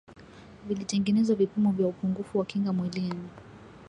vilitengenezwa 0.67 1.35
vipimo 1.35 1.71
vya 1.71 1.87
upungufu 1.87 2.39
wa 2.39 2.45
kinga 2.45 2.73
mwilini 2.73 3.29